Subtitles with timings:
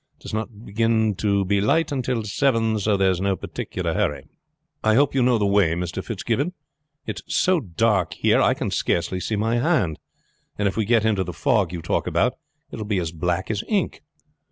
[0.17, 4.25] It does not begin to be light until seven, so there is no particular hurry."
[4.83, 6.03] "I hope you know the way, Mr.
[6.03, 6.53] Fitzgibbon?
[7.05, 9.99] It is so dark here I can scarcely see my hand.
[10.57, 12.33] And if we get into the fog you talk about
[12.71, 14.01] it will be as black as ink."